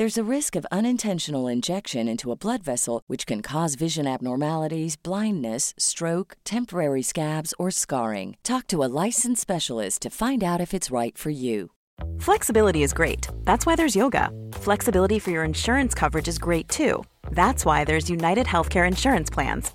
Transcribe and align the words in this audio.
There's 0.00 0.16
a 0.16 0.34
risk 0.36 0.56
of 0.56 0.66
unintentional 0.72 1.46
injection 1.46 2.08
into 2.08 2.32
a 2.32 2.34
blood 2.34 2.62
vessel, 2.62 3.02
which 3.06 3.26
can 3.26 3.42
cause 3.42 3.74
vision 3.74 4.06
abnormalities, 4.06 4.96
blindness, 4.96 5.74
stroke, 5.76 6.38
temporary 6.42 7.02
scabs, 7.02 7.52
or 7.58 7.70
scarring. 7.70 8.38
Talk 8.42 8.66
to 8.68 8.82
a 8.82 8.88
licensed 9.04 9.42
specialist 9.42 10.00
to 10.00 10.08
find 10.08 10.42
out 10.42 10.58
if 10.58 10.72
it's 10.72 10.90
right 10.90 11.18
for 11.18 11.28
you. 11.28 11.72
Flexibility 12.18 12.82
is 12.82 12.94
great. 12.94 13.28
That's 13.44 13.66
why 13.66 13.76
there's 13.76 13.94
yoga. 13.94 14.30
Flexibility 14.52 15.18
for 15.18 15.32
your 15.32 15.44
insurance 15.44 15.92
coverage 15.92 16.28
is 16.28 16.38
great 16.38 16.70
too. 16.70 17.04
That's 17.32 17.66
why 17.66 17.84
there's 17.84 18.08
United 18.08 18.46
Healthcare 18.46 18.88
Insurance 18.88 19.28
Plans. 19.28 19.74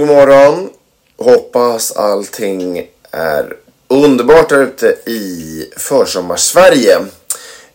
God 0.00 0.08
morgon. 0.08 0.70
Hoppas 1.18 1.92
allting 1.92 2.90
är 3.10 3.56
underbart 3.88 4.48
där 4.48 4.62
ute 4.62 4.86
i 5.10 5.70
försommarsverige. 5.76 6.98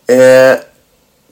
Eh, 0.06 0.58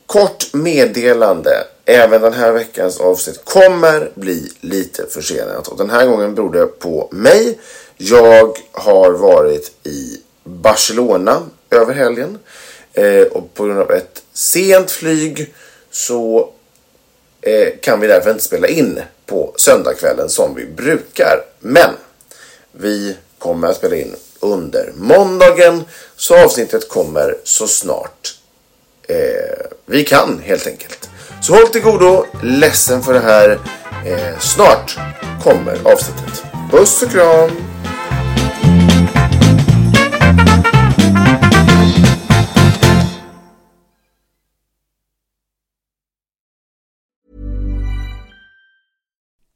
kort 0.06 0.52
meddelande. 0.52 1.50
Även 1.84 2.22
den 2.22 2.32
här 2.32 2.52
veckans 2.52 3.00
avsnitt 3.00 3.44
kommer 3.44 4.10
bli 4.14 4.52
lite 4.60 5.06
försenat. 5.06 5.68
Och 5.68 5.78
den 5.78 5.90
här 5.90 6.06
gången 6.06 6.34
beror 6.34 6.52
det 6.52 6.66
på 6.66 7.08
mig. 7.12 7.58
Jag 7.96 8.58
har 8.72 9.10
varit 9.10 9.86
i 9.86 10.20
Barcelona 10.44 11.42
över 11.70 11.94
helgen. 11.94 12.38
Eh, 12.92 13.22
och 13.22 13.54
på 13.54 13.64
grund 13.64 13.80
av 13.80 13.92
ett 13.92 14.22
sent 14.32 14.90
flyg 14.90 15.54
så 15.90 16.50
Eh, 17.46 17.68
kan 17.80 18.00
vi 18.00 18.06
därför 18.06 18.30
inte 18.30 18.44
spela 18.44 18.68
in 18.68 19.00
på 19.26 19.54
söndagskvällen 19.56 20.28
som 20.28 20.54
vi 20.54 20.66
brukar. 20.66 21.40
Men 21.60 21.90
vi 22.72 23.16
kommer 23.38 23.68
att 23.68 23.76
spela 23.76 23.96
in 23.96 24.16
under 24.40 24.92
måndagen 24.94 25.84
så 26.16 26.44
avsnittet 26.44 26.88
kommer 26.88 27.36
så 27.44 27.66
snart 27.66 28.34
eh, 29.08 29.66
vi 29.86 30.04
kan 30.04 30.40
helt 30.44 30.66
enkelt. 30.66 31.08
Så 31.42 31.54
håll 31.54 31.68
till 31.68 31.82
godo, 31.82 32.26
ledsen 32.42 33.02
för 33.02 33.12
det 33.12 33.20
här. 33.20 33.50
Eh, 34.06 34.38
snart 34.40 34.96
kommer 35.42 35.72
avsnittet. 35.72 36.42
Puss 36.70 37.02
och 37.02 37.10
kram! 37.10 37.73